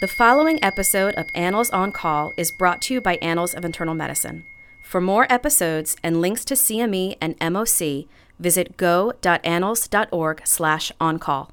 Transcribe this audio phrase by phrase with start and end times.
[0.00, 3.96] The following episode of Annals on Call is brought to you by Annals of Internal
[3.96, 4.44] Medicine.
[4.84, 8.06] For more episodes and links to CME and MOC,
[8.38, 11.50] visit go.annals.org slash on-call.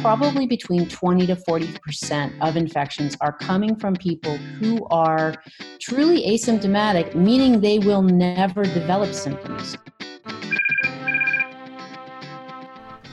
[0.00, 5.36] Probably between 20 to 40% of infections are coming from people who are
[5.78, 9.76] truly asymptomatic, meaning they will never develop symptoms.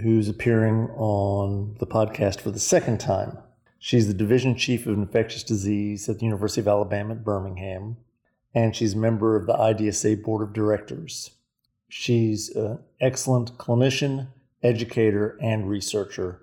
[0.00, 3.36] who's appearing on the podcast for the second time.
[3.78, 7.96] She's the Division Chief of Infectious Disease at the University of Alabama at Birmingham,
[8.54, 11.32] and she's a member of the IDSA Board of Directors.
[11.88, 14.28] She's an excellent clinician,
[14.62, 16.40] educator, and researcher.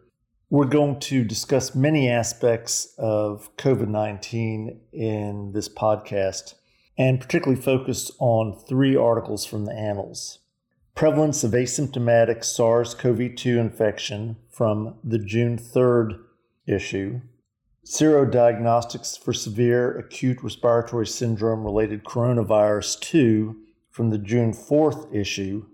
[0.51, 6.55] We're going to discuss many aspects of COVID 19 in this podcast,
[6.97, 10.39] and particularly focus on three articles from the Annals
[10.99, 16.19] prevalence of asymptomatic SARS CoV 2 infection from the June 3rd
[16.67, 17.21] issue,
[17.85, 23.55] serodiagnostics for severe acute respiratory syndrome related coronavirus 2
[23.89, 25.65] from the June 4th issue,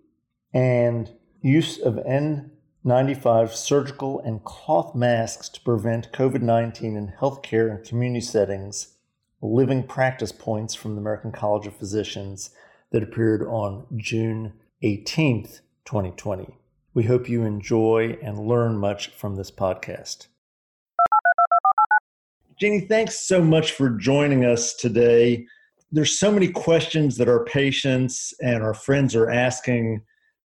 [0.53, 7.83] and use of N95 surgical and cloth masks to prevent COVID 19 in healthcare and
[7.83, 8.93] community settings,
[9.41, 12.51] living practice points from the American College of Physicians
[12.91, 14.53] that appeared on June
[14.83, 16.57] 18th, 2020.
[16.93, 20.27] We hope you enjoy and learn much from this podcast.
[22.59, 25.45] Jeannie, thanks so much for joining us today.
[25.91, 30.01] There's so many questions that our patients and our friends are asking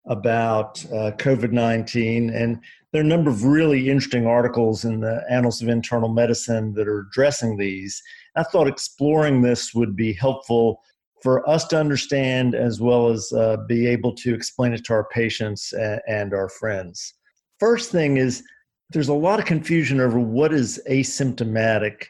[0.07, 2.59] about uh, COVID 19, and
[2.91, 6.87] there are a number of really interesting articles in the Annals of Internal Medicine that
[6.87, 8.01] are addressing these.
[8.35, 10.81] I thought exploring this would be helpful
[11.23, 15.07] for us to understand as well as uh, be able to explain it to our
[15.09, 17.13] patients and, and our friends.
[17.59, 18.43] First thing is
[18.91, 22.05] there's a lot of confusion over what is asymptomatic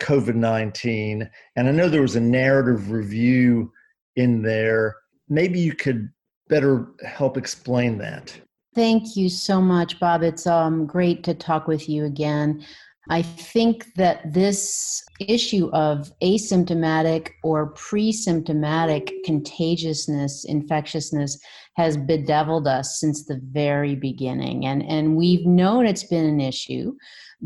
[0.00, 1.28] COVID 19.
[1.56, 3.72] And I know there was a narrative review
[4.16, 4.96] in there.
[5.28, 6.10] Maybe you could
[6.48, 8.38] better help explain that.
[8.74, 10.22] Thank you so much, Bob.
[10.22, 12.64] It's um, great to talk with you again.
[13.08, 21.40] I think that this issue of asymptomatic or pre symptomatic contagiousness, infectiousness,
[21.76, 24.66] has bedeviled us since the very beginning.
[24.66, 26.94] And, and we've known it's been an issue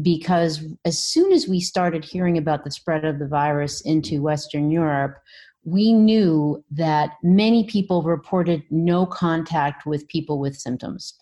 [0.03, 4.71] because as soon as we started hearing about the spread of the virus into Western
[4.71, 5.17] Europe,
[5.65, 11.15] we knew that many people reported no contact with people with symptoms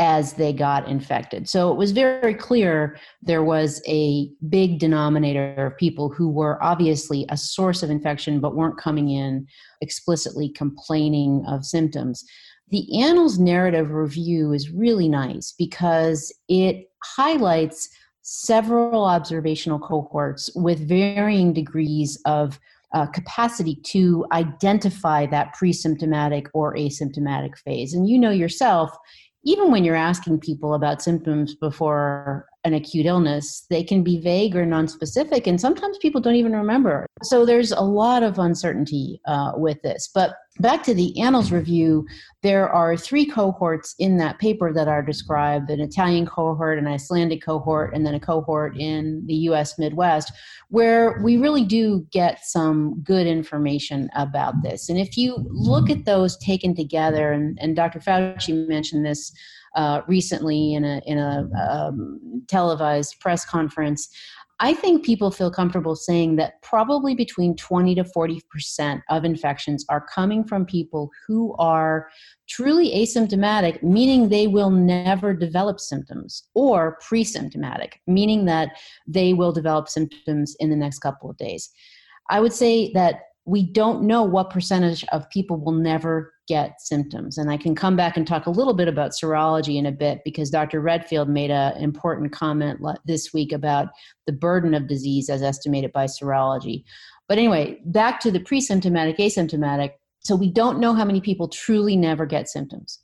[0.00, 1.46] as they got infected.
[1.46, 7.26] So it was very clear there was a big denominator of people who were obviously
[7.28, 9.46] a source of infection but weren't coming in
[9.82, 12.24] explicitly complaining of symptoms.
[12.70, 17.90] The Annals narrative review is really nice because it highlights
[18.22, 22.58] several observational cohorts with varying degrees of
[22.94, 27.92] uh, capacity to identify that pre symptomatic or asymptomatic phase.
[27.92, 28.90] And you know yourself,
[29.44, 34.54] even when you're asking people about symptoms before an acute illness, they can be vague
[34.54, 37.06] or nonspecific, and sometimes people don't even remember.
[37.22, 40.10] So there's a lot of uncertainty uh, with this.
[40.14, 42.06] But back to the Annals review,
[42.42, 47.42] there are three cohorts in that paper that are described an Italian cohort, an Icelandic
[47.42, 50.30] cohort, and then a cohort in the US Midwest,
[50.68, 54.90] where we really do get some good information about this.
[54.90, 58.00] And if you look at those taken together, and, and Dr.
[58.00, 59.32] Fauci mentioned this
[59.76, 64.08] uh, recently in a in a um, televised press conference.
[64.62, 70.06] I think people feel comfortable saying that probably between 20 to 40% of infections are
[70.14, 72.08] coming from people who are
[72.46, 79.50] truly asymptomatic, meaning they will never develop symptoms, or pre symptomatic, meaning that they will
[79.50, 81.70] develop symptoms in the next couple of days.
[82.28, 87.38] I would say that we don't know what percentage of people will never get symptoms.
[87.38, 90.22] And I can come back and talk a little bit about serology in a bit
[90.24, 90.80] because Dr.
[90.80, 93.86] Redfield made an important comment this week about
[94.26, 96.82] the burden of disease as estimated by serology.
[97.28, 99.92] But anyway, back to the pre symptomatic, asymptomatic.
[100.18, 102.98] So we don't know how many people truly never get symptoms.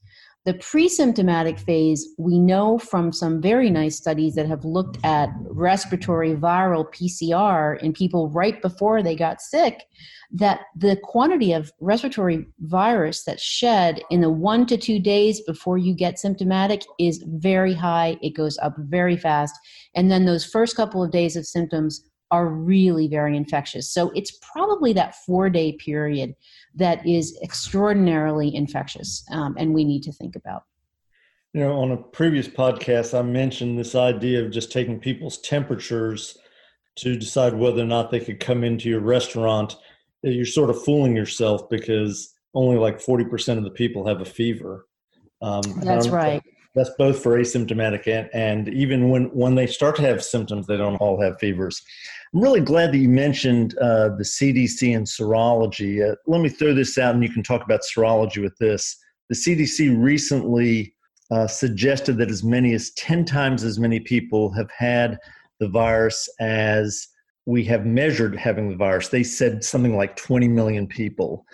[0.44, 5.28] The pre symptomatic phase, we know from some very nice studies that have looked at
[5.42, 9.84] respiratory viral PCR in people right before they got sick
[10.36, 15.78] that the quantity of respiratory virus that's shed in the one to two days before
[15.78, 18.18] you get symptomatic is very high.
[18.22, 19.54] It goes up very fast.
[19.94, 23.90] And then those first couple of days of symptoms are really very infectious.
[23.90, 26.34] So it's probably that four day period
[26.74, 30.64] that is extraordinarily infectious um, and we need to think about.
[31.54, 36.36] You know, on a previous podcast, I mentioned this idea of just taking people's temperatures
[36.96, 39.76] to decide whether or not they could come into your restaurant
[40.22, 44.86] you're sort of fooling yourself because only like 40% of the people have a fever.
[45.42, 46.42] Um, that's right.
[46.74, 50.76] That's both for asymptomatic and, and even when, when they start to have symptoms, they
[50.76, 51.82] don't all have fevers.
[52.34, 56.06] I'm really glad that you mentioned uh, the CDC and serology.
[56.06, 58.96] Uh, let me throw this out and you can talk about serology with this.
[59.30, 60.94] The CDC recently
[61.30, 65.18] uh, suggested that as many as 10 times as many people have had
[65.60, 67.08] the virus as
[67.46, 69.08] we have measured having the virus.
[69.08, 71.46] They said something like 20 million people.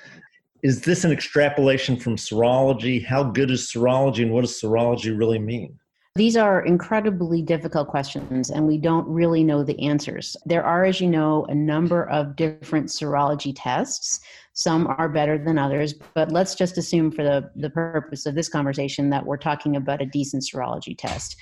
[0.62, 3.05] Is this an extrapolation from serology?
[3.05, 5.79] How good is serology and what does serology really mean?
[6.15, 10.37] These are incredibly difficult questions, and we don't really know the answers.
[10.44, 14.21] There are, as you know, a number of different serology tests.
[14.53, 18.50] Some are better than others, but let's just assume for the, the purpose of this
[18.50, 21.35] conversation that we're talking about a decent serology test.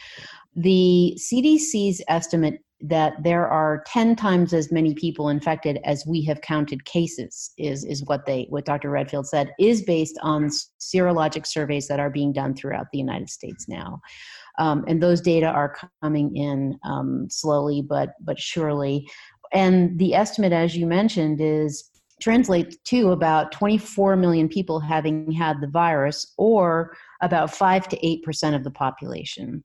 [0.55, 6.41] The CDC's estimate that there are 10 times as many people infected as we have
[6.41, 8.91] counted cases is is what they what Dr.
[8.91, 10.51] Redfield said is based on
[10.81, 14.01] serologic surveys that are being done throughout the United States now.
[14.59, 19.09] Um, and those data are coming in um, slowly but but surely.
[19.53, 21.91] And the estimate, as you mentioned, is
[22.21, 28.23] translates to about 24 million people having had the virus, or about five to eight
[28.23, 29.65] percent of the population.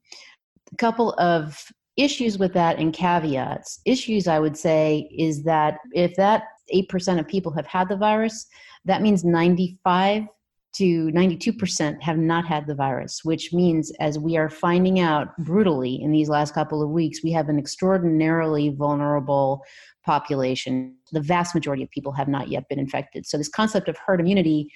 [0.74, 1.66] A couple of
[1.98, 3.80] issues with that and caveats.
[3.86, 6.44] Issues, I would say, is that if that
[6.74, 8.48] 8% of people have had the virus,
[8.86, 10.24] that means 95
[10.76, 16.02] to 92% have not had the virus, which means, as we are finding out brutally
[16.02, 19.64] in these last couple of weeks, we have an extraordinarily vulnerable
[20.06, 20.96] population.
[21.14, 23.26] The vast majority of people have not yet been infected.
[23.26, 24.70] So, this concept of herd immunity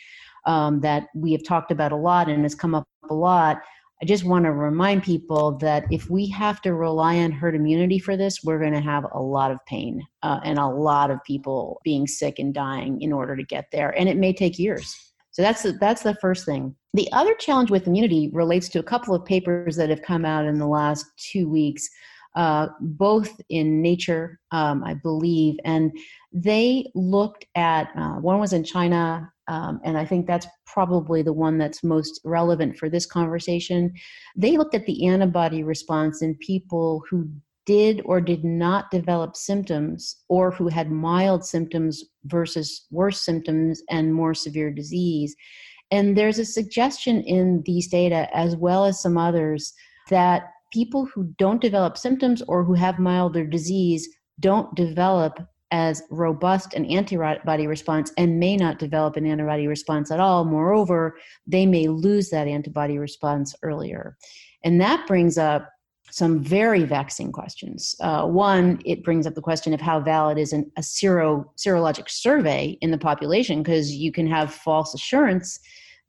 [0.46, 3.58] um, that we have talked about a lot and has come up a lot
[4.02, 8.00] I just want to remind people that if we have to rely on herd immunity
[8.00, 11.22] for this, we're going to have a lot of pain uh, and a lot of
[11.26, 13.90] people being sick and dying in order to get there.
[14.00, 14.96] And it may take years.
[15.32, 16.76] So that's the, that's the first thing.
[16.94, 20.46] The other challenge with immunity relates to a couple of papers that have come out
[20.46, 21.88] in the last two weeks,
[22.36, 25.92] uh, both in Nature, um, I believe, and
[26.32, 31.34] they looked at uh, one was in China, um, and I think that's probably the
[31.34, 33.92] one that's most relevant for this conversation.
[34.36, 37.28] They looked at the antibody response in people who
[37.66, 44.14] did or did not develop symptoms or who had mild symptoms versus worse symptoms and
[44.14, 45.36] more severe disease.
[45.90, 49.74] And there's a suggestion in these data, as well as some others,
[50.12, 54.08] that people who don't develop symptoms or who have milder disease
[54.40, 55.40] don't develop
[55.72, 60.44] as robust an antibody response and may not develop an antibody response at all.
[60.46, 64.18] Moreover, they may lose that antibody response earlier.
[64.64, 65.70] And that brings up
[66.12, 67.96] some very vexing questions.
[68.00, 72.10] Uh, one, it brings up the question of how valid is an, a sero, serologic
[72.10, 75.60] survey in the population, because you can have false assurance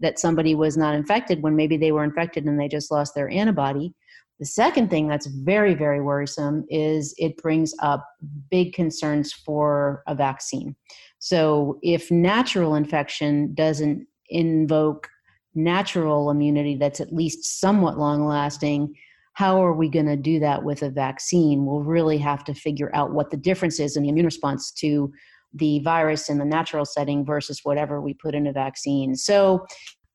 [0.00, 3.28] that somebody was not infected when maybe they were infected and they just lost their
[3.28, 3.92] antibody.
[4.40, 8.08] The second thing that's very, very worrisome is it brings up
[8.50, 10.74] big concerns for a vaccine.
[11.18, 15.08] So, if natural infection doesn't invoke
[15.54, 18.94] natural immunity that's at least somewhat long lasting,
[19.34, 21.66] how are we going to do that with a vaccine?
[21.66, 25.12] We'll really have to figure out what the difference is in the immune response to
[25.52, 29.16] the virus in the natural setting versus whatever we put in a vaccine.
[29.16, 29.66] So,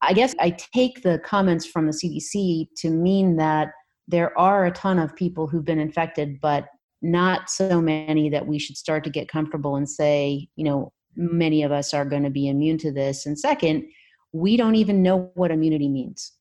[0.01, 3.69] I guess I take the comments from the CDC to mean that
[4.07, 6.67] there are a ton of people who've been infected, but
[7.01, 11.63] not so many that we should start to get comfortable and say, you know, many
[11.63, 13.25] of us are going to be immune to this.
[13.25, 13.85] And second,
[14.33, 16.33] we don't even know what immunity means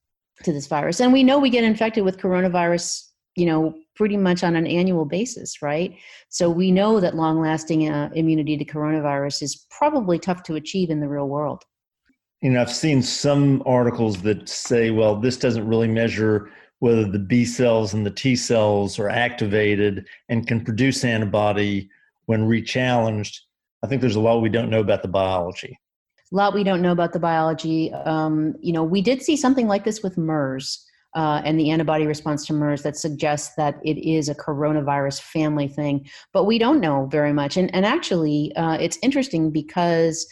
[0.42, 1.00] to this virus.
[1.00, 3.02] And we know we get infected with coronavirus,
[3.37, 5.97] you know, pretty much on an annual basis, right?
[6.28, 10.90] So we know that long lasting uh, immunity to coronavirus is probably tough to achieve
[10.90, 11.62] in the real world.
[12.42, 16.50] You know, I've seen some articles that say, well, this doesn't really measure
[16.84, 21.88] whether the B cells and the T cells are activated and can produce antibody
[22.26, 23.38] when rechallenged.
[23.82, 25.78] I think there's a lot we don't know about the biology.
[26.30, 27.90] A lot we don't know about the biology.
[27.90, 30.84] Um, you know, we did see something like this with MERS.
[31.14, 35.68] Uh, and the antibody response to MERS that suggests that it is a coronavirus family
[35.68, 36.06] thing.
[36.34, 37.56] But we don't know very much.
[37.56, 40.26] And, and actually, uh, it's interesting because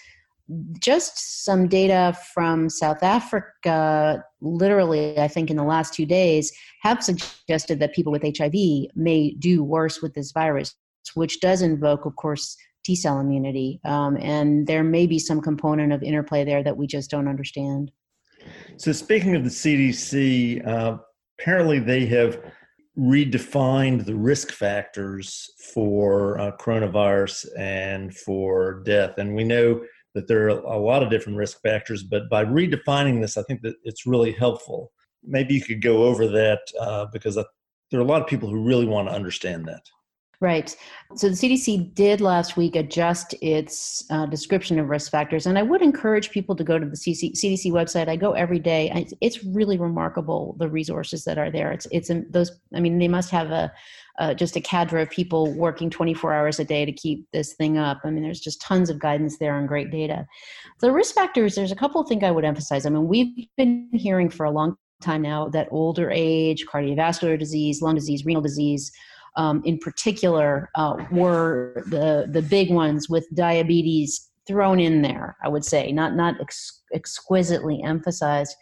[0.78, 7.02] just some data from South Africa, literally, I think in the last two days, have
[7.02, 8.54] suggested that people with HIV
[8.94, 10.74] may do worse with this virus,
[11.14, 13.80] which does invoke, of course, T cell immunity.
[13.84, 17.92] Um, and there may be some component of interplay there that we just don't understand.
[18.76, 20.98] So, speaking of the CDC, uh,
[21.38, 22.40] apparently they have
[22.98, 29.16] redefined the risk factors for uh, coronavirus and for death.
[29.16, 29.82] And we know
[30.14, 33.62] that there are a lot of different risk factors, but by redefining this, I think
[33.62, 34.92] that it's really helpful.
[35.24, 38.62] Maybe you could go over that uh, because there are a lot of people who
[38.62, 39.86] really want to understand that.
[40.42, 40.76] Right.
[41.14, 45.62] So the CDC did last week adjust its uh, description of risk factors, and I
[45.62, 48.08] would encourage people to go to the CDC website.
[48.08, 49.06] I go every day.
[49.20, 51.70] It's really remarkable the resources that are there.
[51.70, 52.50] It's it's those.
[52.74, 53.72] I mean, they must have a
[54.18, 57.78] uh, just a cadre of people working 24 hours a day to keep this thing
[57.78, 58.00] up.
[58.02, 60.26] I mean, there's just tons of guidance there and great data.
[60.80, 61.54] The risk factors.
[61.54, 62.84] There's a couple of things I would emphasize.
[62.84, 67.80] I mean, we've been hearing for a long time now that older age, cardiovascular disease,
[67.80, 68.90] lung disease, renal disease
[69.36, 75.36] um, in particular uh, were the the big ones with diabetes thrown in there.
[75.44, 78.56] I would say not not ex- exquisitely emphasized.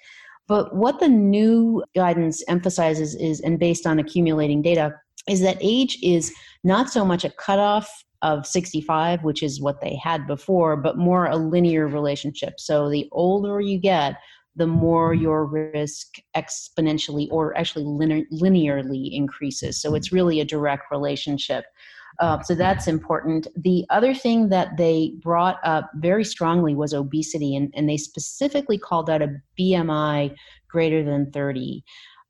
[0.49, 4.93] But what the new guidance emphasizes is, and based on accumulating data,
[5.29, 6.35] is that age is
[6.65, 7.89] not so much a cutoff
[8.23, 12.55] of 65, which is what they had before, but more a linear relationship.
[12.59, 14.17] So the older you get,
[14.57, 19.81] the more your risk exponentially or actually linearly increases.
[19.81, 21.65] So it's really a direct relationship.
[22.19, 23.47] Uh, so that's important.
[23.57, 28.77] The other thing that they brought up very strongly was obesity, and, and they specifically
[28.77, 30.35] called out a BMI
[30.69, 31.83] greater than 30.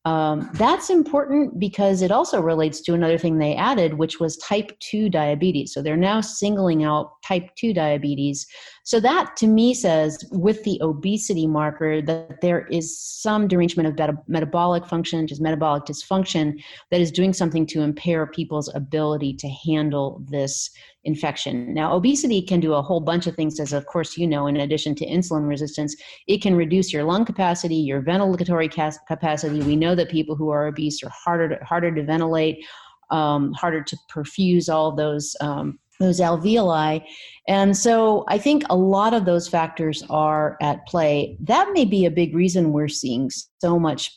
[0.07, 4.79] Um, that's important because it also relates to another thing they added, which was type
[4.81, 5.75] 2 diabetes.
[5.75, 8.47] So they're now singling out type 2 diabetes.
[8.91, 13.95] So that to me says, with the obesity marker, that there is some derangement of
[13.95, 19.49] beta- metabolic function, just metabolic dysfunction, that is doing something to impair people's ability to
[19.49, 20.71] handle this
[21.05, 21.73] infection.
[21.73, 24.57] Now, obesity can do a whole bunch of things, as of course you know, in
[24.57, 25.95] addition to insulin resistance.
[26.27, 28.69] It can reduce your lung capacity, your ventilatory
[29.07, 29.63] capacity.
[29.63, 32.67] We know that people who are obese are harder to, harder to ventilate,
[33.13, 35.37] um, harder to perfuse all those.
[35.41, 37.05] Um, those alveoli.
[37.47, 41.37] And so I think a lot of those factors are at play.
[41.41, 43.31] That may be a big reason we're seeing
[43.61, 44.11] so much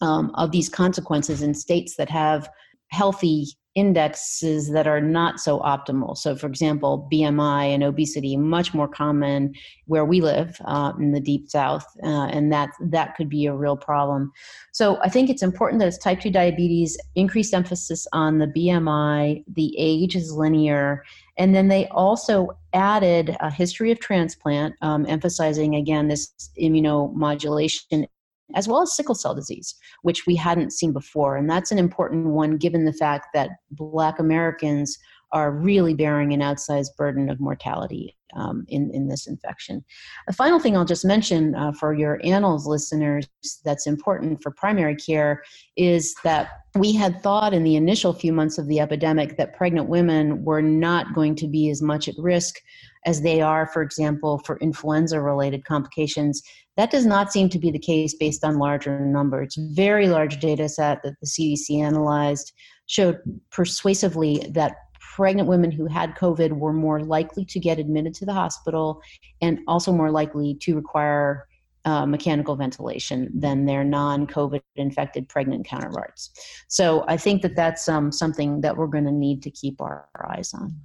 [0.00, 2.48] um, of these consequences in states that have
[2.90, 6.16] healthy indexes that are not so optimal.
[6.16, 9.54] So, for example, BMI and obesity much more common
[9.86, 13.54] where we live uh, in the deep south, uh, and that that could be a
[13.54, 14.30] real problem.
[14.72, 19.44] So, I think it's important that it's type two diabetes, increased emphasis on the BMI,
[19.48, 21.02] the age is linear,
[21.38, 28.06] and then they also added a history of transplant, um, emphasizing again this immunomodulation
[28.54, 31.36] as well as sickle cell disease, which we hadn't seen before.
[31.36, 34.98] And that's an important one given the fact that Black Americans
[35.32, 39.84] are really bearing an outsized burden of mortality um, in, in this infection.
[40.26, 43.28] The final thing I'll just mention uh, for your annals listeners
[43.64, 45.42] that's important for primary care
[45.76, 49.88] is that we had thought in the initial few months of the epidemic that pregnant
[49.88, 52.56] women were not going to be as much at risk
[53.04, 56.42] as they are, for example, for influenza related complications
[56.76, 59.56] that does not seem to be the case based on larger numbers.
[59.72, 62.52] Very large data set that the CDC analyzed
[62.86, 63.18] showed
[63.50, 64.76] persuasively that
[65.14, 69.02] pregnant women who had COVID were more likely to get admitted to the hospital
[69.42, 71.46] and also more likely to require
[71.84, 76.30] uh, mechanical ventilation than their non-COVID infected pregnant counterparts.
[76.68, 80.08] So I think that that's um, something that we're going to need to keep our,
[80.14, 80.76] our eyes on.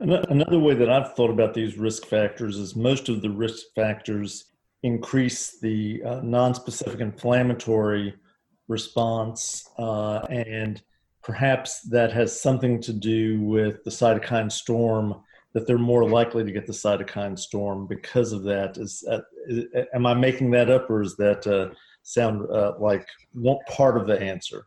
[0.00, 4.52] Another way that I've thought about these risk factors is most of the risk factors
[4.84, 8.14] increase the uh, non-specific inflammatory
[8.68, 10.80] response uh, and
[11.28, 15.14] perhaps that has something to do with the cytokine storm
[15.52, 19.66] that they're more likely to get the cytokine storm because of that is, uh, is
[19.92, 21.68] am i making that up or is that uh,
[22.02, 23.06] sound uh, like
[23.68, 24.64] part of the answer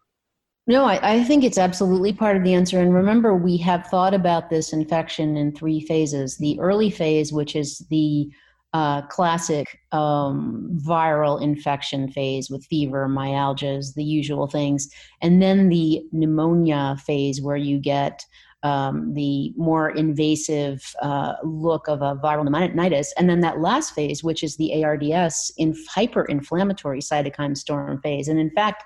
[0.67, 2.79] no, I, I, think it's absolutely part of the answer.
[2.79, 6.37] And remember, we have thought about this infection in three phases.
[6.37, 8.29] The early phase, which is the
[8.73, 14.89] uh, classic um, viral infection phase with fever, myalgias, the usual things,
[15.21, 18.25] and then the pneumonia phase where you get
[18.63, 23.07] um, the more invasive uh, look of a viral pneumonitis.
[23.17, 28.27] And then that last phase, which is the ARDS in hyperinflammatory cytokine storm phase.
[28.27, 28.83] And in fact,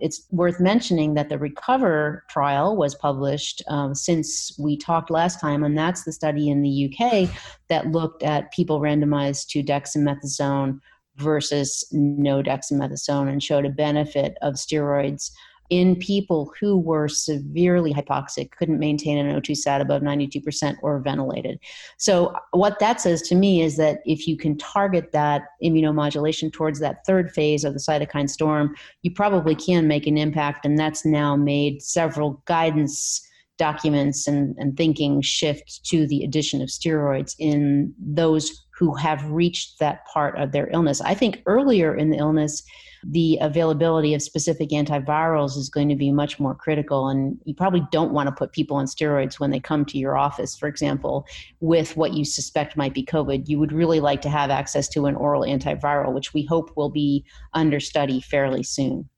[0.00, 5.62] it's worth mentioning that the RECOVERY trial was published um, since we talked last time,
[5.62, 7.28] and that's the study in the UK
[7.68, 10.80] that looked at people randomized to dexamethasone
[11.16, 15.30] versus no dexamethasone and showed a benefit of steroids
[15.70, 21.58] in people who were severely hypoxic, couldn't maintain an O2 sat above 92% or ventilated.
[21.96, 26.80] So, what that says to me is that if you can target that immunomodulation towards
[26.80, 30.64] that third phase of the cytokine storm, you probably can make an impact.
[30.64, 36.68] And that's now made several guidance documents and, and thinking shift to the addition of
[36.68, 41.00] steroids in those who have reached that part of their illness.
[41.00, 42.62] I think earlier in the illness,
[43.06, 47.08] the availability of specific antivirals is going to be much more critical.
[47.08, 50.16] And you probably don't want to put people on steroids when they come to your
[50.16, 51.26] office, for example,
[51.60, 53.48] with what you suspect might be COVID.
[53.48, 56.90] You would really like to have access to an oral antiviral, which we hope will
[56.90, 59.08] be under study fairly soon.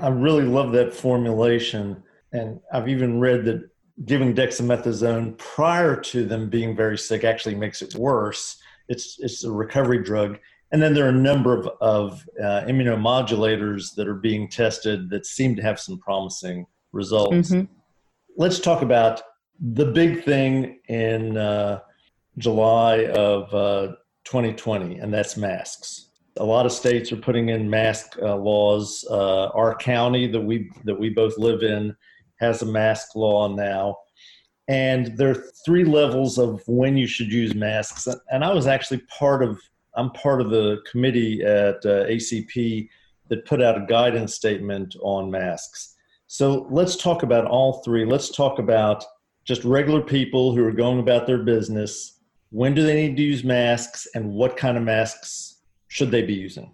[0.00, 2.02] I really love that formulation.
[2.32, 3.68] And I've even read that
[4.04, 8.56] giving dexamethasone prior to them being very sick actually makes it worse.
[8.88, 10.38] It's, it's a recovery drug.
[10.72, 15.26] And then there are a number of, of uh, immunomodulators that are being tested that
[15.26, 17.50] seem to have some promising results.
[17.50, 17.72] Mm-hmm.
[18.36, 19.22] Let's talk about
[19.60, 21.80] the big thing in uh,
[22.38, 26.10] July of uh, 2020, and that's masks.
[26.38, 29.06] A lot of states are putting in mask uh, laws.
[29.08, 31.94] Uh, our county that we that we both live in
[32.40, 33.96] has a mask law now.
[34.68, 38.08] And there are three levels of when you should use masks.
[38.30, 39.60] And I was actually part of,
[39.96, 42.88] I'm part of the committee at uh, ACP
[43.28, 45.94] that put out a guidance statement on masks.
[46.26, 48.04] So let's talk about all three.
[48.04, 49.04] Let's talk about
[49.44, 52.20] just regular people who are going about their business.
[52.50, 56.34] When do they need to use masks and what kind of masks should they be
[56.34, 56.72] using?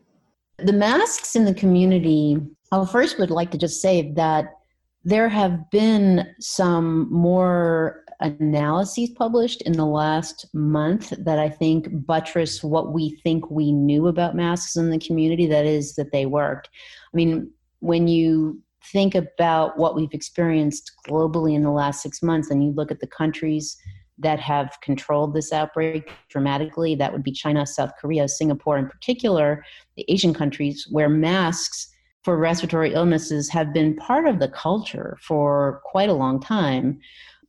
[0.58, 2.38] The masks in the community,
[2.70, 4.59] I first would like to just say that
[5.04, 12.62] there have been some more analyses published in the last month that I think buttress
[12.62, 16.68] what we think we knew about masks in the community that is, that they worked.
[17.12, 18.60] I mean, when you
[18.92, 23.00] think about what we've experienced globally in the last six months and you look at
[23.00, 23.76] the countries
[24.18, 29.64] that have controlled this outbreak dramatically, that would be China, South Korea, Singapore in particular,
[29.96, 31.88] the Asian countries, where masks
[32.24, 36.98] for respiratory illnesses have been part of the culture for quite a long time.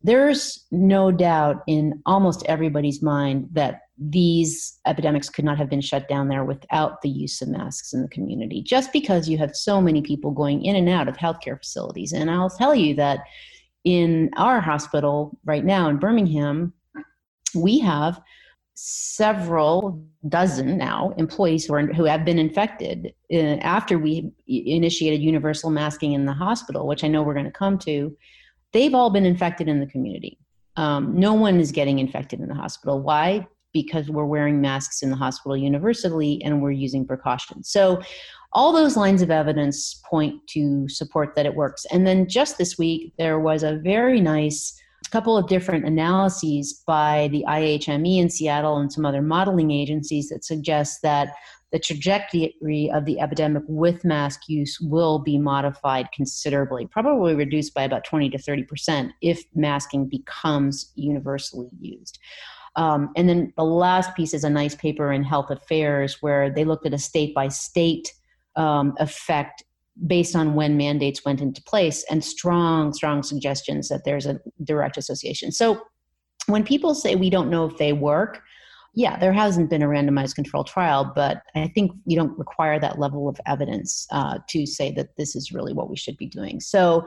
[0.03, 6.09] There's no doubt in almost everybody's mind that these epidemics could not have been shut
[6.09, 9.79] down there without the use of masks in the community, just because you have so
[9.79, 12.13] many people going in and out of healthcare facilities.
[12.13, 13.19] And I'll tell you that
[13.83, 16.73] in our hospital right now in Birmingham,
[17.53, 18.19] we have
[18.83, 25.69] several dozen now employees who, are, who have been infected uh, after we initiated universal
[25.69, 28.17] masking in the hospital, which I know we're going to come to.
[28.73, 30.39] They've all been infected in the community.
[30.77, 32.99] Um, no one is getting infected in the hospital.
[32.99, 33.45] Why?
[33.71, 37.69] Because we're wearing masks in the hospital universally and we're using precautions.
[37.69, 38.01] So,
[38.53, 41.85] all those lines of evidence point to support that it works.
[41.91, 44.75] And then just this week, there was a very nice
[45.09, 50.45] couple of different analyses by the IHME in Seattle and some other modeling agencies that
[50.45, 51.33] suggest that
[51.71, 57.83] the trajectory of the epidemic with mask use will be modified considerably, probably reduced by
[57.83, 62.19] about 20 to 30 percent if masking becomes universally used.
[62.75, 66.63] Um, and then the last piece is a nice paper in Health Affairs where they
[66.63, 68.13] looked at a state by state
[68.55, 69.63] effect
[70.07, 74.97] based on when mandates went into place and strong, strong suggestions that there's a direct
[74.97, 75.51] association.
[75.51, 75.81] So
[76.47, 78.41] when people say we don't know if they work,
[78.93, 82.99] yeah, there hasn't been a randomized control trial, but I think you don't require that
[82.99, 86.59] level of evidence uh, to say that this is really what we should be doing.
[86.59, 87.05] So,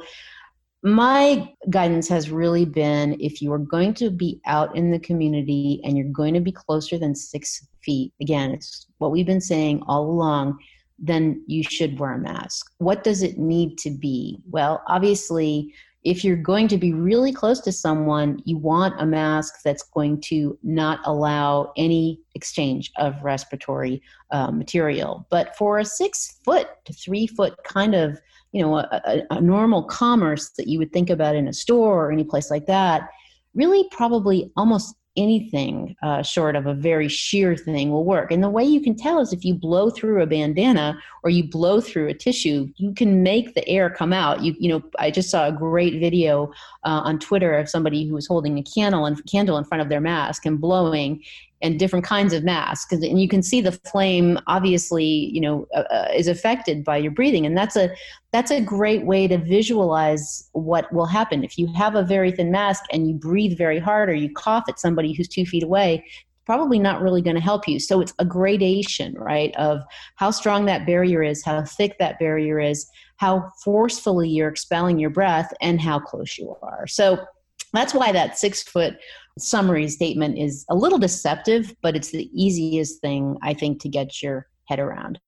[0.82, 5.80] my guidance has really been if you are going to be out in the community
[5.82, 9.82] and you're going to be closer than six feet, again, it's what we've been saying
[9.86, 10.58] all along
[10.98, 12.72] then you should wear a mask.
[12.78, 14.40] What does it need to be?
[14.50, 19.62] Well, obviously, if you're going to be really close to someone, you want a mask
[19.64, 25.26] that's going to not allow any exchange of respiratory uh, material.
[25.30, 28.20] But for a six foot to three foot kind of,
[28.52, 32.06] you know, a, a, a normal commerce that you would think about in a store
[32.06, 33.08] or any place like that,
[33.54, 38.32] really probably almost anything uh, short of a very sheer thing will work.
[38.32, 41.44] And the way you can tell is if you blow through a bandana or you
[41.44, 44.42] blow through a tissue, you can make the air come out.
[44.42, 46.52] You you know, I just saw a great video
[46.84, 49.88] uh, on Twitter of somebody who was holding a candle and candle in front of
[49.88, 51.22] their mask and blowing,
[51.64, 55.80] and different kinds of masks and you can see the flame obviously you know uh,
[55.90, 57.90] uh, is affected by your breathing and that's a
[58.34, 61.44] that's a great way to visualize what will happen.
[61.44, 64.64] If you have a very thin mask and you breathe very hard or you cough
[64.68, 66.04] at somebody who's two feet away
[66.44, 67.78] probably not really going to help you.
[67.78, 69.82] So it's a gradation right of
[70.16, 75.10] how strong that barrier is how thick that barrier is how forcefully you're expelling your
[75.10, 76.88] breath and how close you are.
[76.88, 77.24] So
[77.72, 78.96] that's why that six foot
[79.38, 84.22] summary statement is a little deceptive, but it's the easiest thing I think to get
[84.22, 85.18] your head around.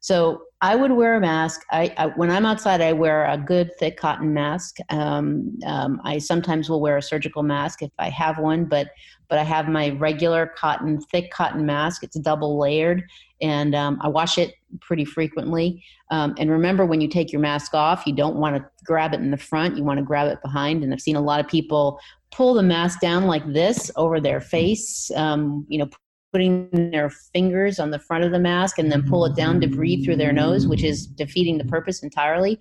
[0.00, 1.62] So I would wear a mask.
[1.70, 4.76] I, I, when I'm outside, I wear a good thick cotton mask.
[4.90, 8.88] Um, um, I sometimes will wear a surgical mask if I have one, but
[9.28, 12.02] but I have my regular cotton, thick cotton mask.
[12.04, 13.04] It's double layered,
[13.40, 15.82] and um, I wash it pretty frequently.
[16.10, 19.20] Um, and remember, when you take your mask off, you don't want to grab it
[19.20, 19.76] in the front.
[19.76, 20.82] You want to grab it behind.
[20.82, 24.40] And I've seen a lot of people pull the mask down like this over their
[24.40, 25.88] face, um, you know,
[26.32, 29.66] putting their fingers on the front of the mask and then pull it down to
[29.66, 32.58] breathe through their nose, which is defeating the purpose entirely.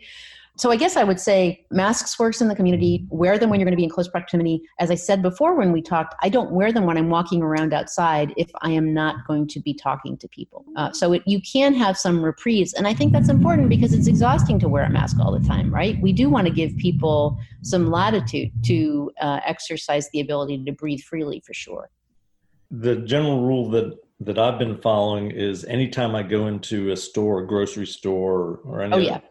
[0.61, 3.07] So I guess I would say masks works in the community.
[3.09, 4.61] Wear them when you're going to be in close proximity.
[4.79, 7.73] As I said before when we talked, I don't wear them when I'm walking around
[7.73, 10.63] outside if I am not going to be talking to people.
[10.75, 14.05] Uh, so it, you can have some reprieves, and I think that's important because it's
[14.05, 15.99] exhausting to wear a mask all the time, right?
[15.99, 21.01] We do want to give people some latitude to uh, exercise the ability to breathe
[21.01, 21.89] freely for sure.
[22.69, 27.41] The general rule that that I've been following is anytime I go into a store,
[27.41, 29.21] a grocery store, or any oh, yeah.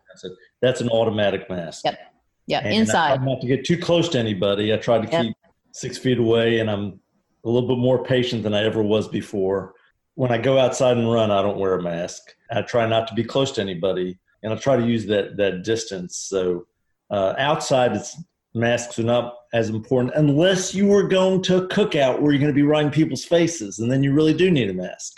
[0.61, 1.85] That's an automatic mask.
[1.85, 1.99] Yep.
[2.47, 2.61] Yeah.
[2.61, 3.13] And Inside.
[3.13, 4.73] I try not to get too close to anybody.
[4.73, 5.23] I try to yep.
[5.23, 5.37] keep
[5.73, 7.01] six feet away, and I'm
[7.45, 9.75] a little bit more patient than I ever was before.
[10.15, 12.35] When I go outside and run, I don't wear a mask.
[12.51, 15.63] I try not to be close to anybody, and I try to use that that
[15.63, 16.17] distance.
[16.17, 16.67] So
[17.11, 18.17] uh, outside, it's
[18.55, 22.53] masks are not as important unless you were going to a cookout where you're going
[22.53, 25.17] to be right in people's faces, and then you really do need a mask.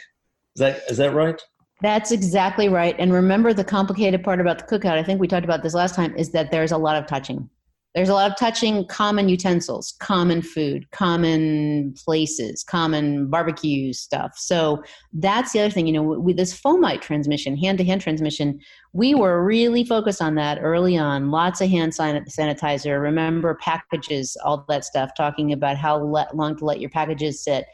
[0.55, 1.41] Is that is that right?
[1.83, 2.95] That's exactly right.
[2.99, 5.97] And remember the complicated part about the cookout, I think we talked about this last
[5.97, 7.51] time, is that there's a lot of touching.
[7.95, 14.33] There's a lot of touching common utensils, common food, common places, common barbecue stuff.
[14.39, 18.61] So that's the other thing, you know, with this fomite transmission, hand to hand transmission,
[18.95, 21.31] we were really focused on that early on.
[21.31, 26.81] Lots of hand sanitizer, remember packages, all that stuff, talking about how long to let
[26.81, 27.67] your packages sit.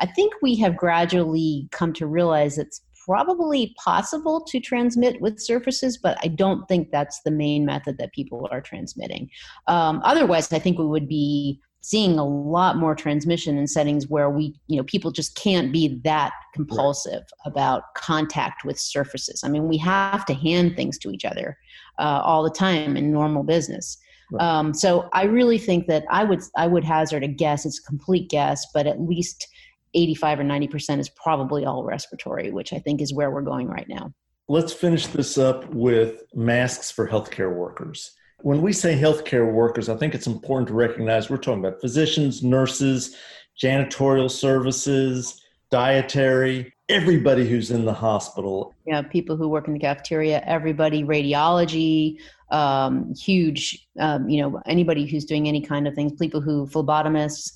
[0.00, 5.98] I think we have gradually come to realize it's probably possible to transmit with surfaces,
[5.98, 9.28] but I don't think that's the main method that people are transmitting.
[9.66, 14.30] Um, otherwise, I think we would be seeing a lot more transmission in settings where
[14.30, 19.42] we, you know, people just can't be that compulsive about contact with surfaces.
[19.42, 21.58] I mean, we have to hand things to each other
[21.98, 23.98] uh, all the time in normal business.
[24.38, 27.66] Um, so I really think that I would I would hazard a guess.
[27.66, 29.48] It's a complete guess, but at least
[29.94, 33.88] 85 or 90% is probably all respiratory, which I think is where we're going right
[33.88, 34.12] now.
[34.48, 38.12] Let's finish this up with masks for healthcare workers.
[38.42, 42.42] When we say healthcare workers, I think it's important to recognize we're talking about physicians,
[42.42, 43.16] nurses,
[43.62, 48.74] janitorial services, dietary, everybody who's in the hospital.
[48.86, 52.18] Yeah, people who work in the cafeteria, everybody, radiology,
[52.50, 57.52] um, huge, um, you know, anybody who's doing any kind of things, people who, phlebotomists,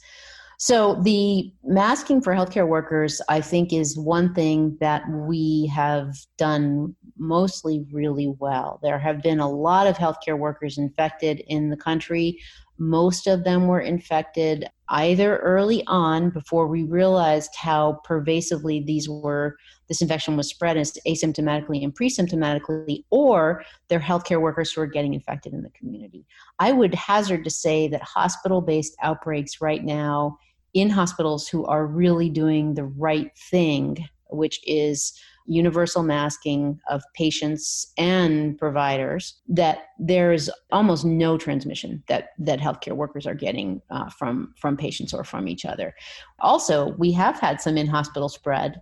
[0.59, 6.95] so the masking for healthcare workers, I think, is one thing that we have done
[7.17, 8.81] mostly really well.
[8.83, 12.39] There have been a lot of healthcare workers infected in the country.
[12.79, 19.57] Most of them were infected either early on before we realized how pervasively these were
[19.89, 25.15] this infection was spread as asymptomatically and pre-symptomatically or they're healthcare workers who are getting
[25.15, 26.27] infected in the community.
[26.59, 30.39] I would hazard to say that hospital-based outbreaks right now
[30.73, 35.13] in hospitals who are really doing the right thing, which is
[35.47, 42.97] universal masking of patients and providers that there is almost no transmission that that healthcare
[42.97, 45.95] workers are getting uh, from from patients or from each other
[46.41, 48.81] also we have had some in hospital spread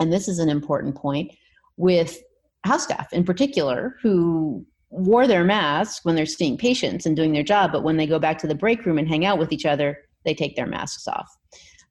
[0.00, 1.30] and this is an important point
[1.76, 2.18] with
[2.64, 7.42] house staff in particular who wore their masks when they're seeing patients and doing their
[7.42, 9.66] job but when they go back to the break room and hang out with each
[9.66, 11.28] other they take their masks off.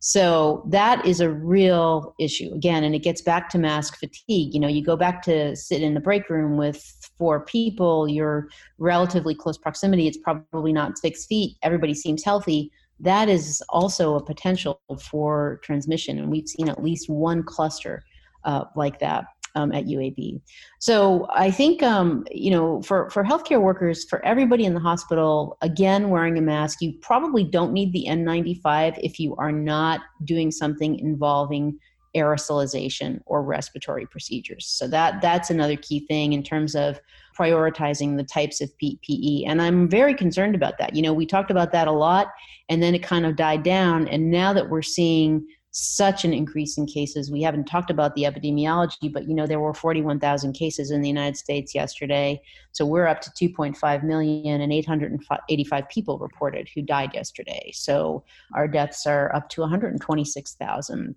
[0.05, 4.53] So that is a real issue again, and it gets back to mask fatigue.
[4.53, 6.83] You know, you go back to sit in the break room with
[7.17, 13.29] four people, you're relatively close proximity, it's probably not six feet, everybody seems healthy, that
[13.29, 16.19] is also a potential for transmission.
[16.19, 18.03] And we've seen at least one cluster
[18.43, 19.23] uh, like that
[19.55, 20.41] um, at UAB.
[20.79, 25.57] So I think um, you know for for healthcare workers, for everybody in the hospital,
[25.61, 26.81] again wearing a mask.
[26.81, 31.79] You probably don't need the N95 if you are not doing something involving
[32.15, 34.67] aerosolization or respiratory procedures.
[34.67, 36.99] So that that's another key thing in terms of
[37.37, 39.45] prioritizing the types of PPE.
[39.47, 40.95] And I'm very concerned about that.
[40.95, 42.27] You know, we talked about that a lot
[42.69, 46.77] and then it kind of died down and now that we're seeing such an increase
[46.77, 47.31] in cases.
[47.31, 51.07] We haven't talked about the epidemiology, but you know there were 41,000 cases in the
[51.07, 52.39] United States yesterday.
[52.73, 57.71] So we're up to 2.5 million and 885 people reported who died yesterday.
[57.73, 61.15] So our deaths are up to 126,000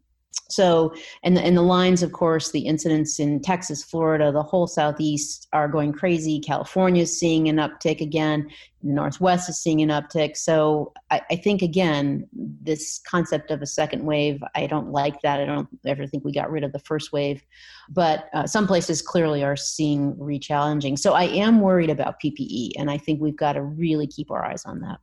[0.48, 4.66] so and the, and the lines of course the incidents in texas florida the whole
[4.66, 6.38] southeast are going crazy.
[6.38, 8.48] California is seeing an uptick again.
[8.82, 10.36] The northwest is seeing an uptick.
[10.36, 15.40] So I, I, think again this concept of a second wave i don't like that.
[15.40, 17.42] I don't ever think we got rid of the first wave.
[17.88, 20.96] But uh, some places clearly are seeing re-challenging.
[20.96, 24.44] So i am worried about ppe and i think we've got to really keep our
[24.44, 24.98] eyes on that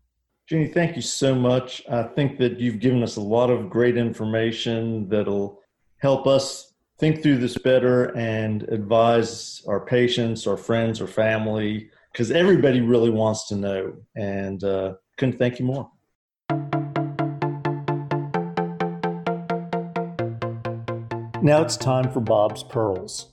[0.45, 1.81] Jenny, thank you so much.
[1.89, 5.61] I think that you've given us a lot of great information that'll
[5.99, 12.29] help us think through this better and advise our patients, our friends, our family, because
[12.29, 13.93] everybody really wants to know.
[14.17, 15.89] And uh, couldn't thank you more.
[21.41, 23.29] Now it's time for Bob's Pearls.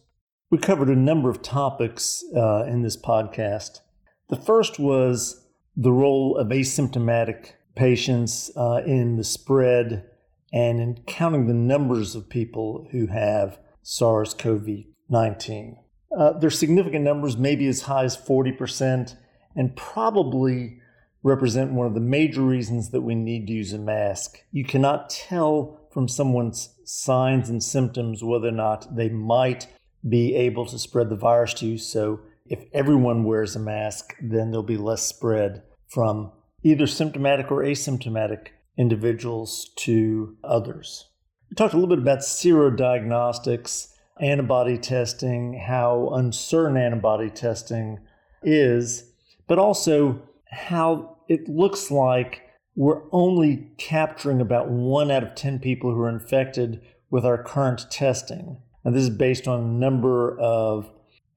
[0.50, 3.80] We covered a number of topics uh, in this podcast.
[4.28, 5.39] The first was
[5.76, 10.04] the role of asymptomatic patients uh, in the spread
[10.52, 14.68] and in counting the numbers of people who have SARS CoV
[15.08, 15.76] 19.
[16.16, 19.16] Uh, are significant numbers, maybe as high as 40%,
[19.54, 20.80] and probably
[21.22, 24.38] represent one of the major reasons that we need to use a mask.
[24.50, 29.66] You cannot tell from someone's signs and symptoms whether or not they might
[30.08, 31.78] be able to spread the virus to you.
[31.78, 36.32] So if everyone wears a mask, then there'll be less spread from
[36.64, 41.06] either symptomatic or asymptomatic individuals to others.
[41.48, 48.00] We talked a little bit about serodiagnostics, antibody testing, how uncertain antibody testing
[48.42, 49.12] is,
[49.46, 52.42] but also how it looks like
[52.74, 57.86] we're only capturing about one out of 10 people who are infected with our current
[57.90, 58.58] testing.
[58.84, 60.90] And this is based on a number of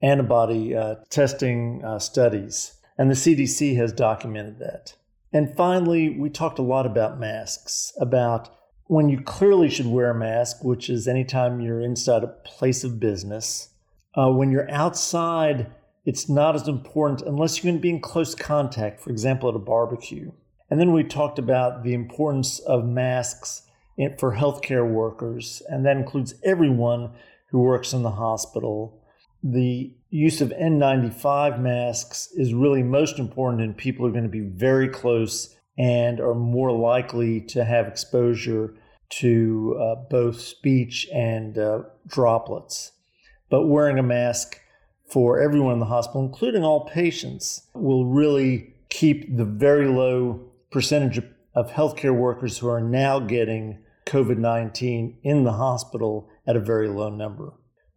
[0.04, 4.94] antibody uh, testing uh, studies, and the CDC has documented that.
[5.32, 8.54] And finally, we talked a lot about masks, about
[8.86, 13.00] when you clearly should wear a mask, which is anytime you're inside a place of
[13.00, 13.70] business.
[14.14, 15.72] Uh, when you're outside,
[16.04, 19.56] it's not as important unless you're going to be in close contact, for example, at
[19.56, 20.30] a barbecue.
[20.70, 23.62] And then we talked about the importance of masks
[24.18, 27.12] for healthcare workers, and that includes everyone
[27.50, 29.00] who works in the hospital
[29.44, 34.30] the use of N95 masks is really most important in people who are going to
[34.30, 38.74] be very close and are more likely to have exposure
[39.10, 42.92] to uh, both speech and uh, droplets.
[43.50, 44.58] But wearing a mask
[45.10, 51.18] for everyone in the hospital, including all patients, will really keep the very low percentage
[51.18, 56.60] of, of healthcare workers who are now getting COVID 19 in the hospital at a
[56.60, 57.52] very low number.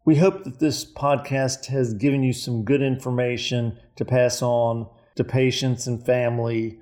[0.08, 5.26] We hope that this podcast has given you some good information to pass on to
[5.26, 6.80] patients and family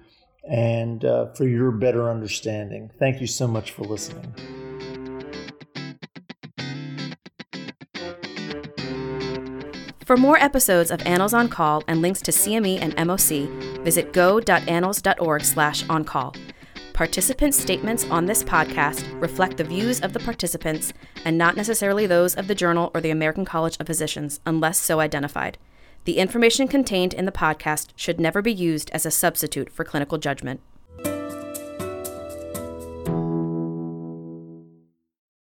[0.48, 2.92] and uh, for your better understanding.
[3.00, 4.32] Thank you so much for listening.
[10.06, 15.44] For more episodes of Annals on Call and links to CME and MOC, visit go.annals.org
[15.44, 16.36] slash on call.
[16.96, 20.94] Participant statements on this podcast reflect the views of the participants
[21.26, 25.02] and not necessarily those of the journal or the American College of Physicians, unless so
[25.02, 25.58] identified.
[26.06, 30.18] The information contained in the podcast should never be used as a substitute for clinical
[30.18, 30.62] judgment.